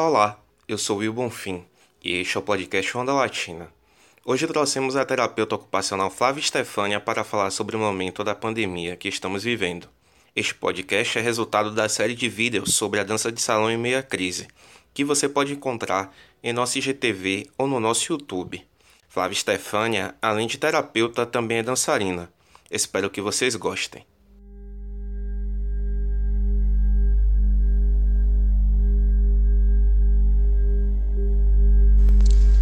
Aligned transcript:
Olá, 0.00 0.40
eu 0.68 0.78
sou 0.78 0.98
Will 0.98 1.12
Bonfim 1.12 1.64
e 2.04 2.20
este 2.20 2.36
é 2.36 2.38
o 2.38 2.42
podcast 2.44 2.96
Onda 2.96 3.12
Latina. 3.12 3.68
Hoje 4.24 4.46
trouxemos 4.46 4.94
a 4.94 5.04
terapeuta 5.04 5.56
ocupacional 5.56 6.08
Flávia 6.08 6.40
Stefânia 6.40 7.00
para 7.00 7.24
falar 7.24 7.50
sobre 7.50 7.74
o 7.74 7.80
momento 7.80 8.22
da 8.22 8.32
pandemia 8.32 8.94
que 8.94 9.08
estamos 9.08 9.42
vivendo. 9.42 9.88
Este 10.36 10.54
podcast 10.54 11.18
é 11.18 11.20
resultado 11.20 11.72
da 11.72 11.88
série 11.88 12.14
de 12.14 12.28
vídeos 12.28 12.76
sobre 12.76 13.00
a 13.00 13.02
dança 13.02 13.32
de 13.32 13.40
salão 13.40 13.68
em 13.68 13.76
meia 13.76 14.00
crise, 14.00 14.46
que 14.94 15.02
você 15.02 15.28
pode 15.28 15.52
encontrar 15.52 16.14
em 16.44 16.52
nosso 16.52 16.78
IGTV 16.78 17.50
ou 17.58 17.66
no 17.66 17.80
nosso 17.80 18.12
YouTube. 18.12 18.64
Flávia 19.08 19.34
Stefânia, 19.34 20.14
além 20.22 20.46
de 20.46 20.58
terapeuta, 20.58 21.26
também 21.26 21.58
é 21.58 21.62
dançarina. 21.64 22.32
Espero 22.70 23.10
que 23.10 23.20
vocês 23.20 23.56
gostem. 23.56 24.06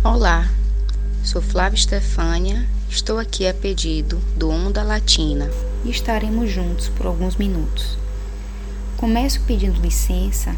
Olá, 0.09 0.49
sou 1.25 1.43
Flávia 1.43 1.77
Stefânia, 1.77 2.65
estou 2.89 3.19
aqui 3.19 3.45
a 3.45 3.53
pedido 3.53 4.19
do 4.37 4.49
Onda 4.49 4.85
Latina 4.85 5.51
e 5.85 5.91
estaremos 5.91 6.49
juntos 6.49 6.89
por 6.89 7.07
alguns 7.07 7.35
minutos. 7.35 7.99
Começo 8.97 9.41
pedindo 9.41 9.81
licença 9.81 10.55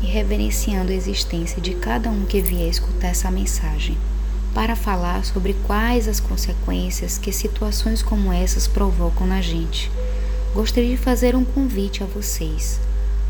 e 0.00 0.06
reverenciando 0.06 0.92
a 0.92 0.94
existência 0.94 1.60
de 1.60 1.74
cada 1.74 2.10
um 2.10 2.24
que 2.24 2.40
vier 2.40 2.68
escutar 2.68 3.08
essa 3.08 3.28
mensagem, 3.28 3.98
para 4.54 4.76
falar 4.76 5.24
sobre 5.24 5.54
quais 5.66 6.06
as 6.06 6.20
consequências 6.20 7.18
que 7.18 7.32
situações 7.32 8.04
como 8.04 8.32
essas 8.32 8.68
provocam 8.68 9.26
na 9.26 9.40
gente. 9.40 9.90
Gostaria 10.54 10.96
de 10.96 11.02
fazer 11.02 11.34
um 11.34 11.44
convite 11.44 12.04
a 12.04 12.06
vocês 12.06 12.80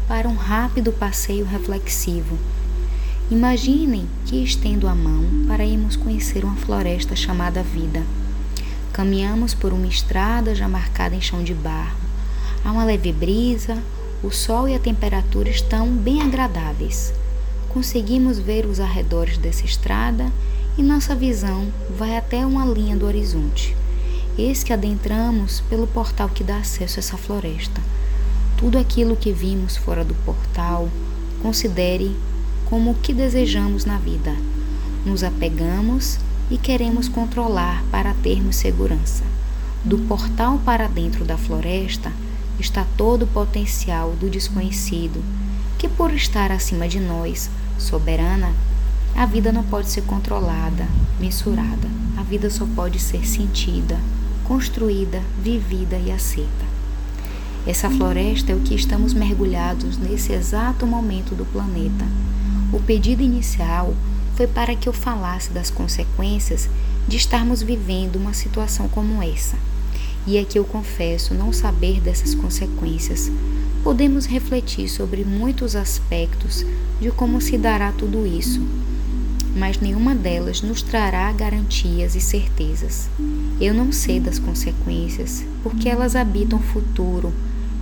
para 0.07 0.29
um 0.29 0.37
rápido 0.37 0.93
passeio 0.93 1.47
reflexivo 1.47 2.39
Imaginem 3.31 4.09
que 4.27 4.43
estendo 4.43 4.89
a 4.89 4.95
mão 4.95 5.25
para 5.47 5.65
irmos 5.65 5.95
conhecer 5.95 6.45
uma 6.45 6.57
floresta 6.57 7.15
chamada 7.15 7.63
Vida. 7.63 8.03
Caminhamos 8.93 9.55
por 9.55 9.73
uma 9.73 9.87
estrada 9.87 10.53
já 10.53 10.67
marcada 10.67 11.15
em 11.15 11.21
chão 11.21 11.41
de 11.41 11.55
barro. 11.55 11.97
Há 12.65 12.73
uma 12.73 12.83
leve 12.83 13.13
brisa, 13.13 13.81
o 14.21 14.33
sol 14.33 14.69
e 14.69 14.75
a 14.75 14.81
temperatura 14.81 15.49
estão 15.49 15.87
bem 15.91 16.21
agradáveis. 16.21 17.15
Conseguimos 17.69 18.41
ver 18.41 18.67
os 18.67 18.81
arredores 18.81 19.39
dessa 19.39 19.65
estrada 19.65 20.33
e 20.77 20.83
nossa 20.83 21.15
visão 21.15 21.69
vai 21.97 22.17
até 22.17 22.45
uma 22.45 22.67
linha 22.67 22.97
do 22.97 23.07
horizonte. 23.07 23.77
Eis 24.37 24.65
que 24.65 24.73
adentramos 24.73 25.61
pelo 25.71 25.87
portal 25.87 26.29
que 26.29 26.43
dá 26.43 26.57
acesso 26.57 26.99
a 26.99 26.99
essa 26.99 27.17
floresta. 27.17 27.81
Tudo 28.57 28.77
aquilo 28.77 29.15
que 29.15 29.33
vimos 29.33 29.77
fora 29.77 30.05
do 30.05 30.15
portal, 30.25 30.89
considere 31.41 32.17
como 32.71 32.93
o 32.93 32.95
que 32.95 33.13
desejamos 33.13 33.85
na 33.85 33.99
vida. 33.99 34.33
Nos 35.05 35.25
apegamos 35.25 36.21
e 36.49 36.57
queremos 36.57 37.09
controlar 37.09 37.83
para 37.91 38.15
termos 38.15 38.55
segurança. 38.55 39.25
Do 39.85 39.99
portal 39.99 40.61
para 40.65 40.87
dentro 40.87 41.25
da 41.25 41.37
floresta 41.37 42.13
está 42.61 42.87
todo 42.97 43.25
o 43.25 43.27
potencial 43.27 44.13
do 44.21 44.31
desconhecido, 44.31 45.21
que 45.79 45.89
por 45.89 46.13
estar 46.15 46.53
acima 46.53 46.87
de 46.87 47.01
nós, 47.01 47.51
soberana, 47.77 48.55
a 49.17 49.27
vida 49.27 49.51
não 49.51 49.65
pode 49.65 49.91
ser 49.91 50.03
controlada, 50.03 50.87
mensurada. 51.19 51.89
A 52.17 52.23
vida 52.23 52.49
só 52.51 52.65
pode 52.77 53.01
ser 53.01 53.27
sentida, 53.27 53.99
construída, 54.45 55.21
vivida 55.43 55.97
e 55.97 56.13
aceita. 56.13 56.71
Essa 57.67 57.91
floresta 57.91 58.53
é 58.53 58.55
o 58.55 58.61
que 58.61 58.75
estamos 58.75 59.13
mergulhados 59.13 59.99
nesse 59.99 60.33
exato 60.33 60.87
momento 60.87 61.35
do 61.35 61.45
planeta 61.45 62.07
o 62.73 62.79
pedido 62.79 63.23
inicial 63.23 63.95
foi 64.37 64.47
para 64.47 64.75
que 64.77 64.89
eu 64.89 64.93
falasse 64.93 65.51
das 65.51 65.71
consequências 65.71 66.69
de 67.09 67.17
estarmos 67.17 67.63
vivendo 67.63 68.17
uma 68.17 68.33
situação 68.33 68.89
como 68.89 69.23
essa. 69.23 69.57
E 70.27 70.39
aqui 70.39 70.59
eu 70.59 70.65
confesso 70.65 71.35
não 71.35 71.53
saber 71.53 72.01
dessas 72.01 72.35
consequências. 72.35 73.31
Podemos 73.83 74.27
refletir 74.27 74.89
sobre 74.89 75.25
muitos 75.25 75.75
aspectos 75.75 76.65
de 77.01 77.11
como 77.11 77.41
se 77.41 77.59
dará 77.59 77.91
tudo 77.91 78.27
isso, 78.27 78.61
mas 79.57 79.81
nenhuma 79.81 80.15
delas 80.15 80.63
nos 80.63 80.83
trará 80.83 81.33
garantias 81.33 82.15
e 82.15 82.21
certezas. 82.21 83.09
Eu 83.61 83.75
não 83.75 83.91
sei 83.91 84.21
das 84.21 84.39
consequências, 84.39 85.45
porque 85.63 85.89
elas 85.89 86.15
habitam 86.15 86.59
o 86.59 86.63
futuro 86.63 87.33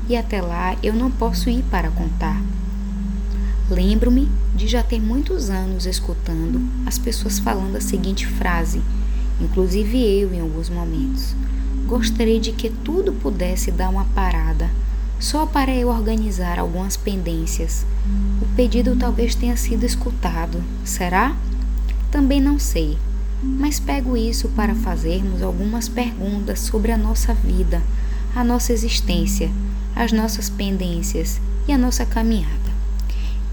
e 0.09 0.17
até 0.17 0.41
lá 0.41 0.77
eu 0.83 0.95
não 0.95 1.11
posso 1.11 1.51
ir 1.51 1.63
para 1.71 1.91
contar. 1.91 2.41
Lembro-me 3.71 4.31
de 4.55 4.67
já 4.67 4.83
ter 4.83 4.99
muitos 4.99 5.51
anos 5.51 5.85
escutando 5.85 6.59
as 6.87 6.99
pessoas 6.99 7.39
falando 7.39 7.77
a 7.77 7.81
seguinte 7.83 8.27
frase, 8.27 8.81
inclusive 9.39 9.99
eu 9.99 10.33
em 10.33 10.41
alguns 10.41 10.71
momentos. 10.71 11.35
Gostaria 11.87 12.41
de 12.41 12.53
que 12.53 12.71
tudo 12.71 13.13
pudesse 13.13 13.71
dar 13.71 13.91
uma 13.91 14.07
parada, 14.07 14.71
só 15.21 15.45
para 15.45 15.71
eu 15.75 15.89
organizar 15.89 16.59
algumas 16.59 16.97
pendências. 16.97 17.85
O 18.41 18.47
pedido 18.57 18.97
talvez 18.97 19.35
tenha 19.35 19.57
sido 19.57 19.85
escutado, 19.85 20.65
será? 20.83 21.37
Também 22.11 22.41
não 22.41 22.59
sei, 22.59 22.97
mas 23.43 23.79
pego 23.79 24.17
isso 24.17 24.49
para 24.49 24.75
fazermos 24.75 25.43
algumas 25.43 25.91
perguntas 25.91 26.61
sobre 26.61 26.91
a 26.91 26.97
nossa 26.97 27.35
vida, 27.35 27.83
a 28.35 28.43
nossa 28.43 28.73
existência, 28.73 29.51
as 29.95 30.11
nossas 30.11 30.49
pendências 30.49 31.39
e 31.67 31.73
a 31.73 31.77
nossa 31.77 32.07
caminhada. 32.07 32.68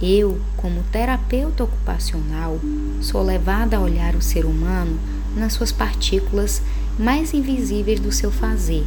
Eu, 0.02 0.42
como 0.58 0.84
terapeuta 0.92 1.64
ocupacional, 1.64 2.60
sou 3.02 3.24
levada 3.24 3.78
a 3.78 3.80
olhar 3.80 4.14
o 4.14 4.22
ser 4.22 4.46
humano 4.46 5.00
nas 5.36 5.54
suas 5.54 5.72
partículas 5.72 6.62
mais 7.00 7.34
invisíveis 7.34 8.00
do 8.00 8.12
seu 8.12 8.30
fazer, 8.30 8.86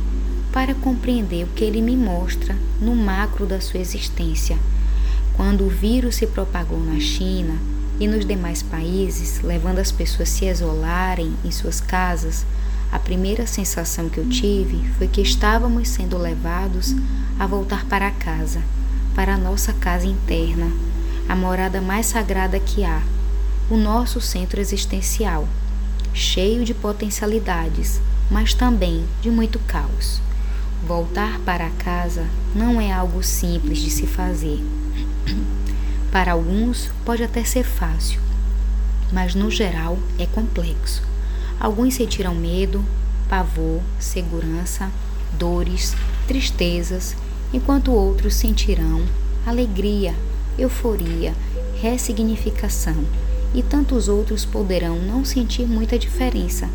para 0.52 0.74
compreender 0.74 1.44
o 1.44 1.48
que 1.48 1.64
ele 1.64 1.80
me 1.80 1.96
mostra 1.96 2.56
no 2.80 2.94
macro 2.94 3.46
da 3.46 3.60
sua 3.60 3.80
existência. 3.80 4.58
Quando 5.34 5.64
o 5.64 5.70
vírus 5.70 6.16
se 6.16 6.26
propagou 6.26 6.80
na 6.80 7.00
China 7.00 7.54
e 7.98 8.06
nos 8.06 8.26
demais 8.26 8.62
países, 8.62 9.40
levando 9.42 9.78
as 9.78 9.90
pessoas 9.90 10.28
a 10.28 10.32
se 10.32 10.44
isolarem 10.44 11.32
em 11.44 11.50
suas 11.50 11.80
casas, 11.80 12.44
a 12.90 12.98
primeira 12.98 13.46
sensação 13.46 14.08
que 14.08 14.18
eu 14.18 14.28
tive 14.28 14.88
foi 14.98 15.08
que 15.08 15.20
estávamos 15.20 15.88
sendo 15.88 16.18
levados 16.18 16.94
a 17.38 17.46
voltar 17.46 17.84
para 17.86 18.10
casa, 18.10 18.62
para 19.14 19.34
a 19.34 19.38
nossa 19.38 19.72
casa 19.72 20.06
interna, 20.06 20.70
a 21.28 21.36
morada 21.36 21.80
mais 21.80 22.06
sagrada 22.06 22.58
que 22.58 22.84
há, 22.84 23.02
o 23.70 23.76
nosso 23.76 24.20
centro 24.20 24.60
existencial, 24.60 25.46
cheio 26.14 26.64
de 26.64 26.72
potencialidades, 26.72 28.00
mas 28.30 28.54
também 28.54 29.04
de 29.20 29.30
muito 29.30 29.58
caos. 29.60 30.22
Voltar 30.86 31.38
para 31.40 31.68
casa 31.70 32.24
não 32.54 32.80
é 32.80 32.90
algo 32.90 33.22
simples 33.22 33.78
de 33.78 33.90
se 33.90 34.06
fazer. 34.06 34.64
Para 36.10 36.32
alguns 36.32 36.90
pode 37.04 37.22
até 37.22 37.44
ser 37.44 37.64
fácil, 37.64 38.20
mas 39.12 39.34
no 39.34 39.50
geral 39.50 39.98
é 40.18 40.24
complexo. 40.24 41.02
Alguns 41.60 41.94
sentirão 41.94 42.34
medo, 42.34 42.82
pavor, 43.28 43.82
segurança, 43.98 44.90
dores, 45.32 45.94
tristezas, 46.26 47.14
enquanto 47.52 47.92
outros 47.92 48.34
sentirão 48.34 49.02
alegria, 49.46 50.14
euforia, 50.58 51.34
ressignificação 51.80 52.96
e 53.54 53.62
tantos 53.62 54.08
outros 54.08 54.44
poderão 54.44 54.96
não 54.96 55.24
sentir 55.24 55.66
muita 55.66 55.98
diferença. 55.98 56.68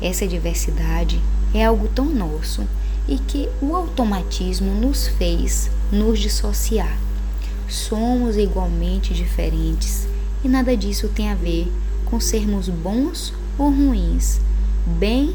Essa 0.00 0.26
diversidade 0.26 1.20
é 1.54 1.64
algo 1.64 1.88
tão 1.88 2.04
nosso 2.04 2.66
e 3.08 3.18
que 3.18 3.48
o 3.60 3.74
automatismo 3.74 4.72
nos 4.74 5.08
fez 5.08 5.70
nos 5.90 6.18
dissociar. 6.18 6.98
Somos 7.68 8.36
igualmente 8.36 9.14
diferentes 9.14 10.06
e 10.44 10.48
nada 10.48 10.76
disso 10.76 11.08
tem 11.08 11.30
a 11.30 11.34
ver 11.34 11.72
com 12.04 12.20
sermos 12.20 12.68
bons 12.68 13.32
ou 13.58 13.70
ruins, 13.70 14.40
bem 14.98 15.34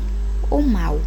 ou 0.50 0.62
mal. 0.62 1.00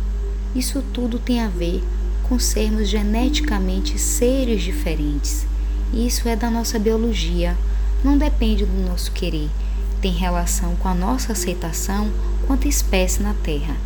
Isso 0.55 0.83
tudo 0.93 1.19
tem 1.19 1.41
a 1.41 1.49
ver 1.49 1.83
com 2.29 2.39
sermos 2.39 2.89
geneticamente 2.89 3.99
seres 3.99 4.63
diferentes 4.63 5.47
isso 5.93 6.29
é 6.29 6.35
da 6.35 6.51
nossa 6.51 6.79
biologia, 6.79 7.57
não 8.03 8.17
depende 8.17 8.65
do 8.65 8.89
nosso 8.89 9.13
querer, 9.13 9.51
tem 10.01 10.13
relação 10.13 10.75
com 10.77 10.89
a 10.89 10.95
nossa 10.95 11.33
aceitação 11.33 12.11
quanto 12.47 12.67
espécie 12.67 13.23
na 13.23 13.35
Terra. 13.35 13.77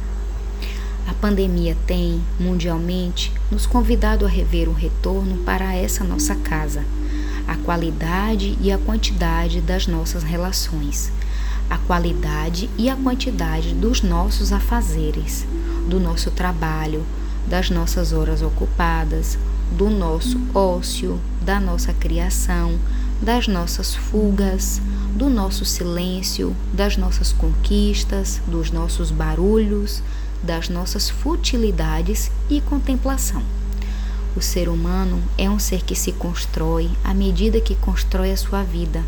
A 1.07 1.15
pandemia 1.15 1.77
tem, 1.87 2.23
mundialmente, 2.39 3.33
nos 3.51 3.67
convidado 3.67 4.25
a 4.25 4.29
rever 4.29 4.69
o 4.69 4.73
retorno 4.73 5.39
para 5.45 5.75
essa 5.75 6.03
nossa 6.03 6.35
casa, 6.35 6.85
a 7.47 7.57
qualidade 7.57 8.57
e 8.61 8.73
a 8.73 8.79
quantidade 8.79 9.61
das 9.61 9.87
nossas 9.87 10.23
relações, 10.23 11.13
a 11.69 11.79
qualidade 11.79 12.71
e 12.79 12.89
a 12.89 12.97
quantidade 12.97 13.75
dos 13.75 14.03
nossos 14.03 14.53
afazeres, 14.53 15.47
do 15.89 16.01
nosso 16.01 16.31
trabalho, 16.31 17.05
das 17.47 17.71
nossas 17.71 18.13
horas 18.13 18.43
ocupadas, 18.43 19.39
do 19.73 19.91
nosso 19.91 20.39
ócio, 20.55 21.21
da 21.43 21.61
nossa 21.61 21.93
criação, 21.93 22.79
das 23.21 23.49
nossas 23.49 23.95
fugas, 23.95 24.81
do 25.15 25.29
nosso 25.29 25.65
silêncio, 25.65 26.55
das 26.73 26.97
nossas 26.97 27.33
conquistas, 27.33 28.41
dos 28.47 28.71
nossos 28.71 29.11
barulhos, 29.11 30.03
das 30.43 30.69
nossas 30.69 31.09
futilidades 31.09 32.31
e 32.51 32.61
contemplação. 32.61 33.43
O 34.37 34.43
ser 34.43 34.69
humano 34.69 35.23
é 35.39 35.49
um 35.49 35.59
ser 35.59 35.83
que 35.83 35.95
se 35.95 36.13
constrói 36.13 36.91
à 37.03 37.15
medida 37.15 37.61
que 37.61 37.75
constrói 37.75 38.33
a 38.33 38.37
sua 38.37 38.63
vida, 38.63 39.03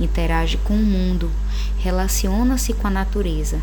interage 0.00 0.56
com 0.58 0.74
o 0.74 0.84
mundo, 0.84 1.30
relaciona-se 1.78 2.72
com 2.72 2.88
a 2.88 2.90
natureza 2.90 3.60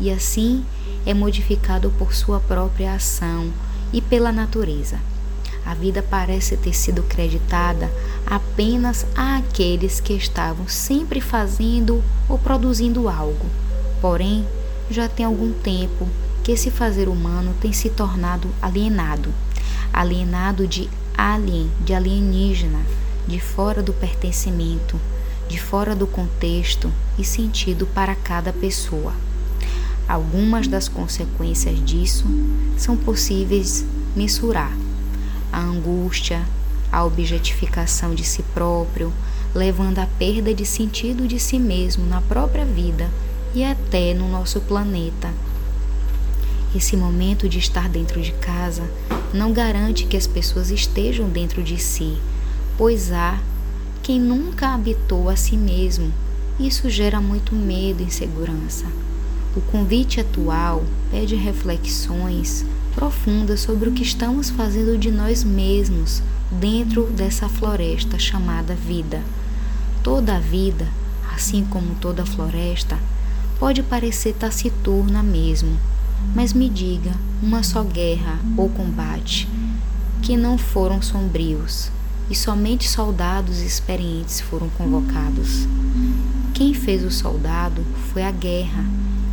e 0.00 0.10
assim 0.10 0.64
é 1.04 1.12
modificado 1.14 1.90
por 1.98 2.14
sua 2.14 2.38
própria 2.38 2.94
ação 2.94 3.50
e 3.92 4.00
pela 4.00 4.30
natureza. 4.30 5.00
A 5.66 5.74
vida 5.74 6.02
parece 6.02 6.56
ter 6.56 6.72
sido 6.72 7.02
creditada 7.02 7.90
apenas 8.24 9.04
àqueles 9.14 10.00
que 10.00 10.14
estavam 10.14 10.66
sempre 10.68 11.20
fazendo 11.20 12.02
ou 12.28 12.38
produzindo 12.38 13.08
algo. 13.08 13.46
Porém, 14.00 14.46
já 14.88 15.08
tem 15.08 15.26
algum 15.26 15.52
tempo 15.52 16.08
que 16.44 16.52
esse 16.52 16.70
fazer 16.70 17.08
humano 17.08 17.52
tem 17.60 17.72
se 17.72 17.90
tornado 17.90 18.48
alienado 18.62 19.34
alienado 19.92 20.66
de 20.66 20.90
alien, 21.16 21.70
de 21.80 21.94
alienígena, 21.94 22.80
de 23.26 23.40
fora 23.40 23.82
do 23.82 23.94
pertencimento, 23.94 25.00
de 25.48 25.58
fora 25.58 25.94
do 25.94 26.06
contexto 26.06 26.92
e 27.18 27.24
sentido 27.24 27.86
para 27.86 28.14
cada 28.14 28.52
pessoa. 28.52 29.14
Algumas 30.06 30.68
das 30.68 30.86
consequências 30.86 31.82
disso 31.82 32.26
são 32.76 32.94
possíveis 32.94 33.86
mensurar: 34.14 34.70
a 35.52 35.60
angústia, 35.60 36.42
a 36.90 37.04
objetificação 37.04 38.14
de 38.14 38.24
si 38.24 38.42
próprio, 38.54 39.12
levando 39.54 39.98
à 39.98 40.06
perda 40.06 40.54
de 40.54 40.64
sentido 40.64 41.26
de 41.26 41.38
si 41.38 41.58
mesmo 41.58 42.06
na 42.06 42.20
própria 42.20 42.64
vida 42.64 43.10
e 43.54 43.64
até 43.64 44.12
no 44.12 44.28
nosso 44.28 44.60
planeta. 44.60 45.32
Esse 46.74 46.96
momento 46.96 47.48
de 47.48 47.58
estar 47.58 47.88
dentro 47.88 48.20
de 48.20 48.32
casa 48.32 48.82
não 49.32 49.52
garante 49.52 50.06
que 50.06 50.16
as 50.16 50.26
pessoas 50.26 50.70
estejam 50.70 51.28
dentro 51.28 51.62
de 51.62 51.78
si, 51.78 52.18
pois 52.76 53.12
há 53.12 53.40
quem 54.02 54.20
nunca 54.20 54.74
habitou 54.74 55.28
a 55.28 55.36
si 55.36 55.56
mesmo. 55.56 56.12
Isso 56.60 56.88
gera 56.90 57.20
muito 57.20 57.54
medo 57.54 58.02
e 58.02 58.06
insegurança. 58.06 58.86
O 59.56 59.60
convite 59.62 60.20
atual 60.20 60.84
pede 61.10 61.34
reflexões 61.34 62.62
profundas 62.94 63.60
sobre 63.60 63.88
o 63.88 63.92
que 63.92 64.02
estamos 64.02 64.50
fazendo 64.50 64.98
de 64.98 65.10
nós 65.10 65.42
mesmos 65.42 66.22
dentro 66.50 67.04
dessa 67.04 67.48
floresta 67.48 68.18
chamada 68.18 68.74
vida. 68.74 69.22
Toda 70.02 70.36
a 70.36 70.38
vida, 70.38 70.86
assim 71.34 71.64
como 71.64 71.94
toda 71.94 72.22
a 72.22 72.26
floresta, 72.26 72.98
pode 73.58 73.82
parecer 73.82 74.34
taciturna 74.34 75.22
mesmo, 75.22 75.78
mas 76.34 76.52
me 76.52 76.68
diga 76.68 77.12
uma 77.42 77.62
só 77.62 77.82
guerra 77.82 78.38
ou 78.58 78.68
combate 78.68 79.48
que 80.20 80.36
não 80.36 80.58
foram 80.58 81.00
sombrios 81.00 81.90
e 82.28 82.34
somente 82.34 82.86
soldados 82.86 83.60
experientes 83.60 84.38
foram 84.38 84.68
convocados. 84.68 85.66
Quem 86.52 86.74
fez 86.74 87.02
o 87.02 87.10
soldado 87.10 87.82
foi 88.12 88.22
a 88.22 88.30
guerra 88.30 88.84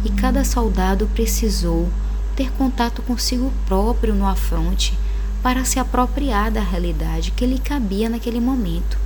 e 0.03 0.09
cada 0.09 0.43
soldado 0.43 1.07
precisou 1.13 1.89
ter 2.35 2.51
contato 2.51 3.01
consigo 3.01 3.51
próprio 3.65 4.13
no 4.13 4.27
afronte 4.27 4.97
para 5.41 5.65
se 5.65 5.79
apropriar 5.79 6.51
da 6.51 6.61
realidade 6.61 7.31
que 7.31 7.45
lhe 7.45 7.59
cabia 7.59 8.09
naquele 8.09 8.39
momento, 8.39 8.97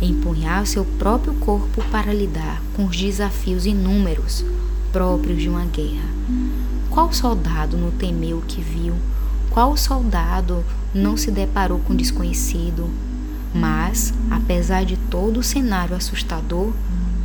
empunhar 0.00 0.66
seu 0.66 0.84
próprio 0.84 1.34
corpo 1.34 1.82
para 1.90 2.12
lidar 2.12 2.60
com 2.74 2.84
os 2.84 2.96
desafios 2.96 3.64
inúmeros 3.64 4.44
próprios 4.92 5.40
de 5.40 5.48
uma 5.48 5.64
guerra. 5.64 6.08
Qual 6.90 7.12
soldado 7.12 7.76
não 7.76 7.90
temeu 7.90 8.38
o 8.38 8.42
que 8.42 8.60
viu? 8.60 8.94
Qual 9.50 9.76
soldado 9.76 10.64
não 10.92 11.16
se 11.16 11.30
deparou 11.30 11.78
com 11.78 11.92
o 11.92 11.96
desconhecido? 11.96 12.90
Mas, 13.54 14.12
apesar 14.30 14.84
de 14.84 14.96
todo 14.96 15.40
o 15.40 15.42
cenário 15.42 15.94
assustador, 15.94 16.72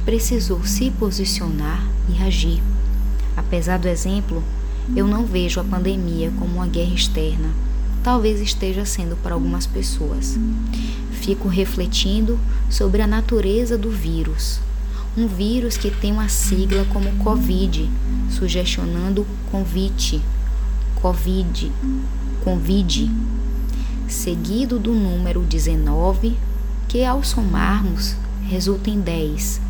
precisou 0.05 0.63
se 0.63 0.91
posicionar 0.91 1.85
e 2.09 2.23
agir. 2.23 2.61
Apesar 3.37 3.77
do 3.77 3.87
exemplo, 3.87 4.43
eu 4.95 5.05
não 5.05 5.25
vejo 5.25 5.59
a 5.59 5.63
pandemia 5.63 6.31
como 6.39 6.55
uma 6.55 6.67
guerra 6.67 6.95
externa. 6.95 7.51
Talvez 8.03 8.41
esteja 8.41 8.83
sendo 8.83 9.15
para 9.15 9.35
algumas 9.35 9.67
pessoas. 9.67 10.39
Fico 11.11 11.47
refletindo 11.47 12.39
sobre 12.69 13.01
a 13.01 13.07
natureza 13.07 13.77
do 13.77 13.91
vírus. 13.91 14.59
Um 15.15 15.27
vírus 15.27 15.77
que 15.77 15.91
tem 15.91 16.11
uma 16.11 16.29
sigla 16.29 16.85
como 16.91 17.11
Covid, 17.23 17.89
sugestionando 18.31 19.25
convite, 19.51 20.21
Covid, 20.95 21.71
Covid, 22.43 23.11
seguido 24.07 24.79
do 24.79 24.93
número 24.93 25.41
19, 25.41 26.35
que 26.87 27.03
ao 27.03 27.23
somarmos 27.23 28.15
resulta 28.47 28.89
em 28.89 28.99
10. 28.99 29.61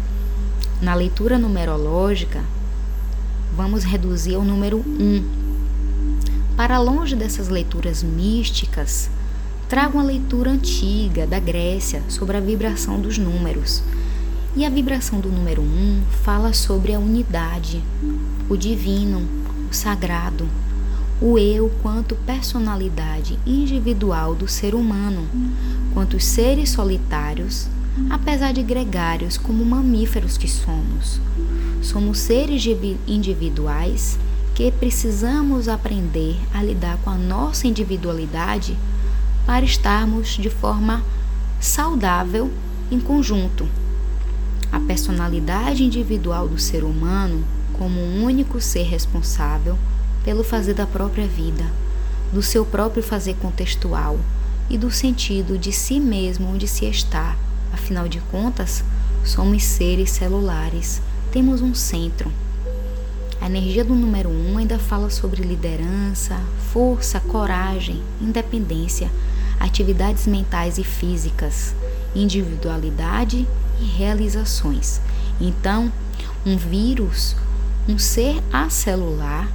Na 0.81 0.93
leitura 0.93 1.39
numerológica, 1.39 2.43
vamos 3.57 3.83
reduzir 3.83 4.35
ao 4.35 4.43
número 4.43 4.77
1. 4.77 5.23
Para 6.55 6.77
longe 6.77 7.15
dessas 7.15 7.49
leituras 7.49 8.03
místicas, 8.03 9.09
trago 9.67 9.97
uma 9.97 10.03
leitura 10.03 10.51
antiga 10.51 11.25
da 11.25 11.39
Grécia 11.39 12.03
sobre 12.07 12.37
a 12.37 12.39
vibração 12.39 13.01
dos 13.01 13.17
números. 13.17 13.81
E 14.55 14.63
a 14.63 14.69
vibração 14.69 15.19
do 15.19 15.29
número 15.29 15.63
1 15.63 16.03
fala 16.21 16.53
sobre 16.53 16.93
a 16.93 16.99
unidade, 16.99 17.83
o 18.47 18.55
divino, 18.55 19.27
o 19.71 19.73
sagrado, 19.73 20.47
o 21.19 21.39
eu 21.39 21.71
quanto 21.81 22.13
personalidade 22.13 23.39
individual 23.43 24.35
do 24.35 24.47
ser 24.47 24.75
humano, 24.75 25.27
quanto 25.95 26.19
seres 26.19 26.69
solitários, 26.69 27.67
apesar 28.11 28.53
de 28.53 28.61
gregários 28.61 29.35
como 29.35 29.65
mamíferos 29.65 30.37
que 30.37 30.47
somos. 30.47 31.19
Somos 31.81 32.19
seres 32.19 32.65
individuais 33.07 34.17
que 34.55 34.71
precisamos 34.71 35.67
aprender 35.67 36.35
a 36.53 36.63
lidar 36.63 36.97
com 37.03 37.11
a 37.11 37.17
nossa 37.17 37.67
individualidade 37.67 38.75
para 39.45 39.63
estarmos 39.63 40.29
de 40.29 40.49
forma 40.49 41.03
saudável 41.59 42.51
em 42.89 42.99
conjunto. 42.99 43.67
A 44.71 44.79
personalidade 44.79 45.83
individual 45.83 46.47
do 46.47 46.59
ser 46.59 46.83
humano, 46.83 47.43
como 47.73 47.99
um 48.01 48.23
único 48.23 48.59
ser 48.59 48.83
responsável 48.83 49.77
pelo 50.25 50.43
fazer 50.43 50.73
da 50.73 50.87
própria 50.87 51.27
vida, 51.27 51.65
do 52.33 52.41
seu 52.41 52.65
próprio 52.65 53.03
fazer 53.03 53.35
contextual 53.35 54.19
e 54.69 54.77
do 54.77 54.91
sentido 54.91 55.57
de 55.57 55.71
si 55.71 55.99
mesmo 55.99 56.51
onde 56.51 56.67
se 56.67 56.85
está. 56.85 57.37
Afinal 57.71 58.07
de 58.09 58.19
contas, 58.31 58.83
somos 59.23 59.63
seres 59.63 60.09
celulares 60.09 61.01
temos 61.37 61.61
um 61.61 61.75
centro. 61.75 62.33
A 63.39 63.45
energia 63.45 63.85
do 63.85 63.93
número 63.93 64.27
1 64.27 64.53
um 64.53 64.57
ainda 64.57 64.79
fala 64.79 65.11
sobre 65.11 65.43
liderança, 65.43 66.35
força, 66.73 67.19
coragem, 67.19 68.01
independência, 68.19 69.11
atividades 69.59 70.25
mentais 70.25 70.79
e 70.79 70.83
físicas, 70.83 71.75
individualidade 72.15 73.47
e 73.79 73.85
realizações. 73.85 74.99
Então, 75.39 75.93
um 76.43 76.57
vírus, 76.57 77.35
um 77.87 77.99
ser 77.99 78.41
acelular, 78.51 79.47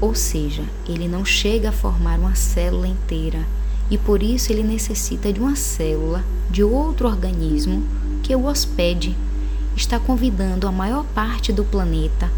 ou 0.00 0.14
seja, 0.14 0.64
ele 0.88 1.08
não 1.08 1.26
chega 1.26 1.68
a 1.68 1.72
formar 1.72 2.18
uma 2.18 2.34
célula 2.34 2.88
inteira 2.88 3.46
e 3.90 3.98
por 3.98 4.22
isso 4.22 4.50
ele 4.50 4.62
necessita 4.62 5.30
de 5.30 5.40
uma 5.40 5.56
célula 5.56 6.24
de 6.48 6.64
outro 6.64 7.06
organismo 7.06 7.86
que 8.22 8.34
o 8.34 8.46
hospede 8.46 9.14
está 9.76 9.98
convidando 9.98 10.66
a 10.66 10.72
maior 10.72 11.04
parte 11.14 11.52
do 11.52 11.64
planeta 11.64 12.30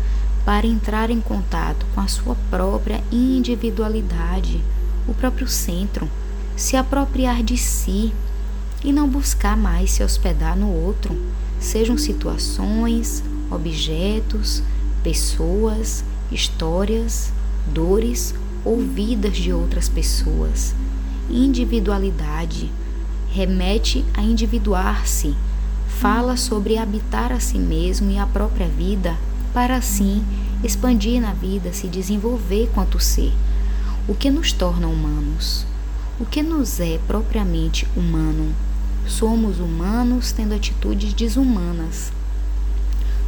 para 0.45 0.67
entrar 0.67 1.11
em 1.11 1.21
contato 1.21 1.87
com 1.95 2.01
a 2.01 2.09
sua 2.09 2.37
própria 2.51 3.03
individualidade, 3.11 4.63
o 5.07 5.15
próprio 5.15 5.49
centro, 5.49 6.09
se 6.57 6.77
apropriar 6.77 7.43
de 7.43 7.57
si 7.57 8.13
e 8.85 8.93
não 8.93 9.09
buscar 9.09 9.57
mais 9.57 9.93
se 9.93 10.03
hospedar 10.03 10.57
no 10.57 10.69
outro, 10.69 11.17
sejam 11.61 11.97
situações, 11.97 13.23
objetos, 13.51 14.63
pessoas, 15.03 16.05
histórias, 16.31 17.33
dores 17.67 18.35
ou 18.65 18.79
vidas 18.79 19.37
de 19.37 19.53
outras 19.53 19.89
pessoas. 19.89 20.75
Individualidade 21.31 22.71
remete 23.31 24.05
a 24.15 24.23
individuar-se 24.23 25.35
fala 26.01 26.37
sobre 26.37 26.79
habitar 26.79 27.33
a 27.33 27.41
si 27.41 27.59
mesmo 27.59 28.11
e 28.11 28.19
a 28.19 28.27
própria 28.27 28.69
vida, 28.69 29.17
para 29.53 29.77
assim 29.77 30.25
expandir 30.65 31.21
na 31.21 31.33
vida, 31.33 31.73
se 31.73 31.89
desenvolver 31.89 32.71
quanto 32.75 32.99
ser. 32.99 33.33
O 34.09 34.15
que 34.15 34.31
nos 34.31 34.53
torna 34.53 34.87
humanos? 34.89 35.67
O 36.19 36.25
que 36.25 36.43
nos 36.43 36.81
é 36.81 36.99
propriamente 37.07 37.87
humano? 37.97 38.53
somos 39.07 39.59
humanos 39.59 40.33
tendo 40.33 40.55
atitudes 40.55 41.13
desumanas. 41.13 42.13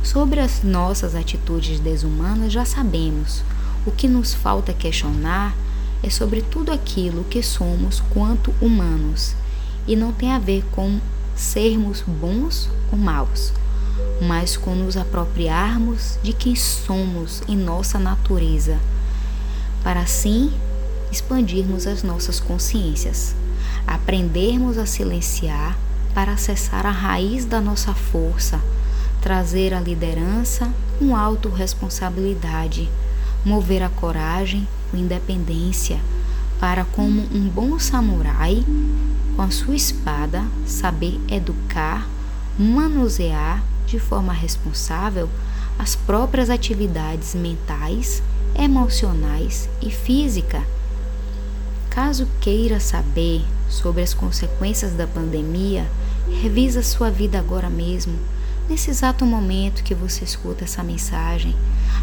Sobre 0.02 0.40
as 0.40 0.62
nossas 0.62 1.14
atitudes 1.14 1.80
desumanas 1.80 2.52
já 2.52 2.64
sabemos. 2.64 3.42
O 3.87 3.90
que 3.90 4.09
nos 4.09 4.35
falta 4.35 4.73
questionar 4.73 5.54
é 6.02 6.11
sobre 6.11 6.42
tudo 6.42 6.73
aquilo 6.73 7.25
que 7.25 7.42
somos 7.42 8.02
quanto 8.11 8.54
humanos 8.61 9.35
e 9.87 9.97
não 9.97 10.12
tem 10.12 10.33
a 10.33 10.38
ver 10.38 10.64
com 10.73 11.00
sermos 11.35 12.03
bons 12.03 12.69
ou 12.93 12.99
maus, 12.99 13.53
mas 14.21 14.57
com 14.57 14.75
nos 14.75 14.97
apropriarmos 14.97 16.19
de 16.23 16.33
quem 16.33 16.55
somos 16.55 17.43
em 17.49 17.57
nossa 17.57 17.99
natureza, 17.99 18.79
para 19.83 20.00
assim 20.00 20.53
expandirmos 21.11 21.87
as 21.87 22.03
nossas 22.03 22.41
consciências, 22.41 23.35
aprendermos 23.87 24.79
a 24.79 24.87
silenciar 24.87 25.76
para 26.14 26.33
acessar 26.33 26.87
a 26.87 26.91
raiz 26.91 27.45
da 27.45 27.61
nossa 27.61 27.93
força, 27.93 28.61
trazer 29.21 29.75
a 29.75 29.81
liderança 29.81 30.71
com 30.99 31.17
autorresponsabilidade, 31.17 32.88
mover 33.45 33.83
a 33.83 33.88
coragem 33.88 34.67
com 34.91 34.97
independência, 34.97 35.99
para, 36.61 36.85
como 36.85 37.21
um 37.33 37.49
bom 37.49 37.79
samurai, 37.79 38.64
com 39.35 39.43
a 39.43 39.50
sua 39.50 39.75
espada, 39.75 40.45
saber 40.67 41.21
educar, 41.29 42.09
manusear 42.59 43.62
de 43.87 43.99
forma 43.99 44.33
responsável 44.33 45.29
as 45.79 45.97
próprias 45.97 46.49
atividades 46.50 47.35
mentais, 47.35 48.23
emocionais 48.57 49.69
e 49.83 49.91
física. 49.91 50.62
Caso 51.91 52.29
queira 52.41 52.79
saber 52.79 53.45
sobre 53.69 54.03
as 54.03 54.14
consequências 54.14 54.93
da 54.93 55.07
pandemia, 55.07 55.88
revisa 56.41 56.83
sua 56.83 57.11
vida 57.11 57.38
agora 57.38 57.69
mesmo, 57.69 58.17
nesse 58.69 58.91
exato 58.91 59.26
momento 59.26 59.83
que 59.83 59.95
você 59.95 60.25
escuta 60.25 60.64
essa 60.64 60.83
mensagem. 60.83 61.55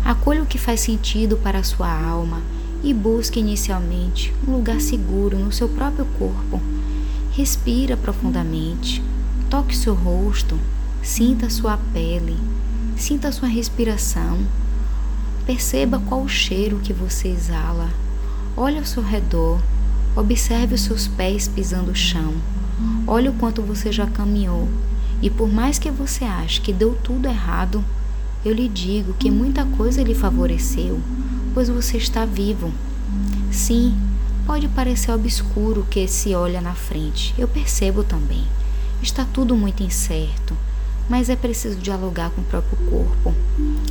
Acolha 0.03 0.43
o 0.43 0.45
que 0.45 0.57
faz 0.57 0.81
sentido 0.81 1.37
para 1.37 1.59
a 1.59 1.63
sua 1.63 1.91
alma 1.91 2.41
e 2.83 2.93
busque 2.93 3.39
inicialmente 3.39 4.33
um 4.45 4.51
lugar 4.51 4.81
seguro 4.81 5.37
no 5.37 5.51
seu 5.51 5.69
próprio 5.69 6.05
corpo 6.17 6.61
Respira 7.33 7.95
profundamente, 7.95 9.01
toque 9.49 9.75
seu 9.75 9.93
rosto, 9.93 10.59
sinta 11.01 11.49
sua 11.49 11.77
pele, 11.93 12.37
sinta 12.97 13.31
sua 13.31 13.47
respiração. 13.47 14.39
Perceba 15.45 15.97
qual 15.97 16.23
o 16.23 16.27
cheiro 16.27 16.81
que 16.83 16.91
você 16.91 17.29
exala. 17.29 17.89
Olhe 18.57 18.77
ao 18.77 18.83
seu 18.83 19.01
redor, 19.01 19.61
observe 20.13 20.75
os 20.75 20.81
seus 20.81 21.07
pés 21.07 21.47
pisando 21.47 21.91
o 21.91 21.95
chão. 21.95 22.33
Olhe 23.07 23.29
o 23.29 23.33
quanto 23.33 23.61
você 23.61 23.93
já 23.93 24.05
caminhou. 24.05 24.67
E 25.21 25.29
por 25.29 25.47
mais 25.47 25.79
que 25.79 25.89
você 25.89 26.25
ache 26.25 26.59
que 26.59 26.73
deu 26.73 26.97
tudo 27.01 27.29
errado, 27.29 27.81
eu 28.43 28.53
lhe 28.53 28.67
digo 28.67 29.13
que 29.13 29.31
muita 29.31 29.63
coisa 29.63 30.03
lhe 30.03 30.13
favoreceu, 30.13 30.99
pois 31.53 31.69
você 31.69 31.95
está 31.95 32.25
vivo. 32.25 32.73
Sim, 33.51 33.93
Pode 34.45 34.67
parecer 34.69 35.11
obscuro 35.11 35.85
que 35.89 36.07
se 36.07 36.33
olha 36.33 36.59
na 36.61 36.73
frente, 36.73 37.33
eu 37.37 37.47
percebo 37.47 38.03
também. 38.03 38.45
Está 39.01 39.23
tudo 39.23 39.55
muito 39.55 39.83
incerto, 39.83 40.57
mas 41.09 41.29
é 41.29 41.35
preciso 41.35 41.77
dialogar 41.77 42.31
com 42.31 42.41
o 42.41 42.45
próprio 42.45 42.77
corpo. 42.89 43.33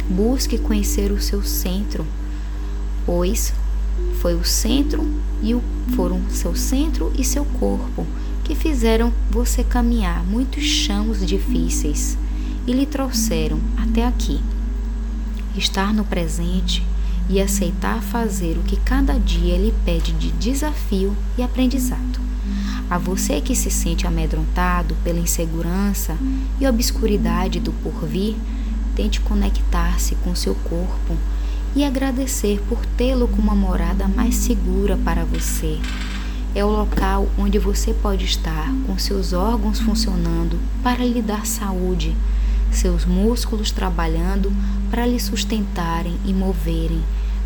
Busque 0.08 0.58
conhecer 0.58 1.12
o 1.12 1.20
seu 1.20 1.42
centro, 1.42 2.06
pois 3.06 3.52
foi 4.20 4.34
o 4.34 4.44
centro 4.44 5.08
e 5.42 5.54
o, 5.54 5.62
foram 5.94 6.20
seu 6.30 6.54
centro 6.54 7.12
e 7.16 7.24
seu 7.24 7.44
corpo 7.44 8.06
que 8.44 8.54
fizeram 8.54 9.12
você 9.30 9.62
caminhar 9.62 10.24
muitos 10.24 10.64
chãos 10.64 11.24
difíceis 11.24 12.18
e 12.66 12.72
lhe 12.72 12.86
trouxeram 12.86 13.58
até 13.76 14.04
aqui. 14.04 14.40
Estar 15.56 15.94
no 15.94 16.04
presente 16.04 16.84
e 17.30 17.40
aceitar 17.40 18.02
fazer 18.02 18.58
o 18.58 18.62
que 18.64 18.76
cada 18.76 19.16
dia 19.16 19.56
lhe 19.56 19.72
pede 19.84 20.12
de 20.12 20.32
desafio 20.32 21.16
e 21.38 21.42
aprendizado. 21.44 22.18
A 22.90 22.98
você 22.98 23.40
que 23.40 23.54
se 23.54 23.70
sente 23.70 24.04
amedrontado 24.04 24.96
pela 25.04 25.20
insegurança 25.20 26.18
e 26.60 26.66
obscuridade 26.66 27.60
do 27.60 27.72
porvir, 27.72 28.34
tente 28.96 29.20
conectar-se 29.20 30.16
com 30.16 30.34
seu 30.34 30.56
corpo 30.56 31.16
e 31.76 31.84
agradecer 31.84 32.60
por 32.68 32.84
tê-lo 32.84 33.28
como 33.28 33.42
uma 33.42 33.54
morada 33.54 34.08
mais 34.08 34.34
segura 34.34 34.96
para 34.96 35.24
você. 35.24 35.78
É 36.52 36.64
o 36.64 36.68
local 36.68 37.28
onde 37.38 37.60
você 37.60 37.94
pode 37.94 38.24
estar 38.24 38.74
com 38.84 38.98
seus 38.98 39.32
órgãos 39.32 39.78
funcionando 39.78 40.58
para 40.82 41.04
lhe 41.04 41.22
dar 41.22 41.46
saúde, 41.46 42.16
seus 42.72 43.04
músculos 43.04 43.70
trabalhando 43.70 44.52
para 44.90 45.06
lhe 45.06 45.20
sustentarem 45.20 46.18
e 46.24 46.34
moverem 46.34 47.00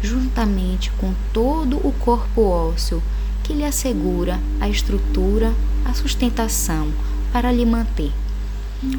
juntamente 0.04 0.90
com 0.98 1.14
todo 1.32 1.76
o 1.78 1.92
corpo 1.92 2.42
ósseo 2.42 3.02
que 3.42 3.54
lhe 3.54 3.64
assegura 3.64 4.38
a 4.60 4.68
estrutura, 4.68 5.52
a 5.84 5.94
sustentação 5.94 6.92
para 7.32 7.50
lhe 7.50 7.64
manter. 7.64 8.12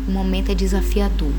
O 0.08 0.12
momento 0.12 0.52
é 0.52 0.56
desafiador, 0.56 1.32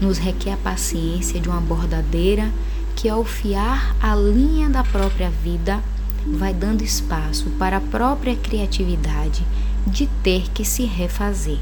nos 0.00 0.16
requer 0.16 0.54
a 0.54 0.56
paciência 0.56 1.38
de 1.38 1.48
uma 1.48 1.60
bordadeira 1.60 2.50
que, 2.96 3.08
ao 3.08 3.24
fiar 3.24 3.94
a 4.00 4.14
linha 4.14 4.70
da 4.70 4.82
própria 4.82 5.30
vida, 5.30 5.82
vai 6.26 6.54
dando 6.54 6.82
espaço 6.82 7.50
para 7.58 7.76
a 7.76 7.80
própria 7.80 8.34
criatividade 8.34 9.44
de 9.86 10.06
ter 10.22 10.50
que 10.50 10.64
se 10.64 10.84
refazer, 10.84 11.58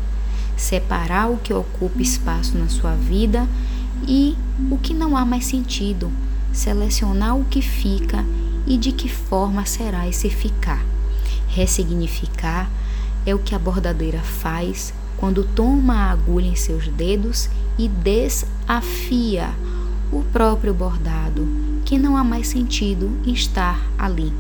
separar 0.57 1.31
o 1.31 1.39
que 1.39 1.53
ocupa 1.53 2.01
espaço 2.01 2.57
na 2.57 2.69
sua 2.69 2.95
vida 2.95 3.49
e 4.07 4.37
o 4.71 4.79
que 4.79 4.95
não 4.95 5.17
há 5.17 5.25
mais 5.25 5.45
sentido 5.45 6.11
selecionar 6.59 7.39
o 7.39 7.45
que 7.45 7.63
fica 7.63 8.25
e 8.67 8.77
de 8.77 8.91
que 8.91 9.09
forma 9.09 9.65
será 9.65 10.09
esse 10.09 10.29
ficar. 10.29 10.85
Ressignificar 11.47 12.69
é 13.25 13.35
o 13.35 13.39
que 13.39 13.55
a 13.55 13.59
bordadeira 13.59 14.19
faz 14.19 14.93
quando 15.17 15.45
toma 15.45 15.95
a 15.95 16.11
agulha 16.11 16.49
em 16.49 16.57
seus 16.57 16.89
dedos 16.89 17.49
e 17.79 17.89
desafia 17.89 19.51
o 20.13 20.23
próprio 20.33 20.75
bordado, 20.75 21.49
que 21.85 21.99
não 21.99 22.17
há 22.17 22.25
mais 22.25 22.49
sentido 22.49 23.11
estar 23.25 23.81
ali. 23.97 24.33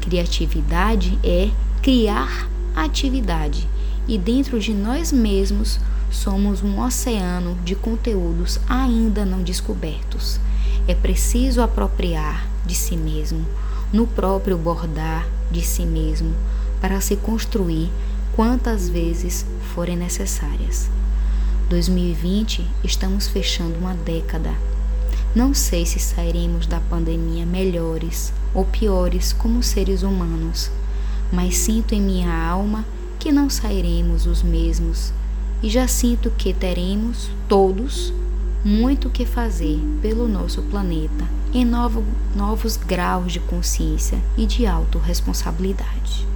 Criatividade 0.00 1.18
é 1.22 1.50
criar 1.82 2.48
atividade, 2.74 3.68
e 4.08 4.16
dentro 4.16 4.58
de 4.58 4.72
nós 4.72 5.12
mesmos 5.12 5.78
somos 6.10 6.62
um 6.62 6.80
oceano 6.80 7.56
de 7.64 7.74
conteúdos 7.74 8.58
ainda 8.68 9.24
não 9.24 9.42
descobertos. 9.42 10.40
É 10.88 10.94
preciso 10.94 11.62
apropriar 11.62 12.48
de 12.66 12.74
si 12.74 12.96
mesmo, 12.96 13.46
no 13.92 14.06
próprio 14.06 14.58
bordar 14.58 15.28
de 15.50 15.62
si 15.62 15.86
mesmo, 15.86 16.34
para 16.80 17.00
se 17.00 17.14
construir 17.14 17.90
quantas 18.34 18.88
vezes 18.88 19.46
forem 19.74 19.96
necessárias. 19.96 20.90
2020 21.68 22.66
estamos 22.82 23.28
fechando 23.28 23.78
uma 23.78 23.94
década. 23.94 24.50
Não 25.34 25.54
sei 25.54 25.86
se 25.86 25.98
sairemos 25.98 26.66
da 26.66 26.80
pandemia 26.80 27.46
melhores 27.46 28.32
ou 28.52 28.64
piores 28.64 29.32
como 29.32 29.62
seres 29.62 30.02
humanos, 30.02 30.70
mas 31.30 31.56
sinto 31.56 31.94
em 31.94 32.02
minha 32.02 32.34
alma 32.34 32.84
que 33.18 33.30
não 33.30 33.48
sairemos 33.48 34.26
os 34.26 34.42
mesmos 34.42 35.12
e 35.62 35.70
já 35.70 35.86
sinto 35.86 36.30
que 36.30 36.52
teremos 36.52 37.30
todos 37.48 38.12
muito 38.64 39.08
o 39.08 39.10
que 39.10 39.24
fazer 39.24 39.80
pelo 40.00 40.28
nosso 40.28 40.62
planeta 40.62 41.26
em 41.54 41.66
novo, 41.66 42.02
novos 42.34 42.78
graus 42.78 43.32
de 43.32 43.40
consciência 43.40 44.18
e 44.38 44.46
de 44.46 44.66
autorresponsabilidade. 44.66 46.26